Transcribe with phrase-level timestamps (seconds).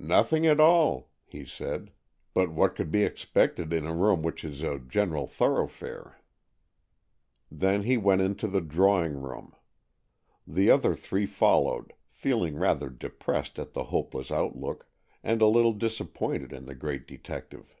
[0.00, 1.92] "Nothing at all," he said;
[2.32, 6.22] "but what could be expected in a room which is a general thoroughfare?"
[7.50, 9.52] Then he went into the drawing room.
[10.46, 14.88] The other three followed, feeling rather depressed at the hopeless outlook,
[15.22, 17.76] and a little disappointed in the great detective.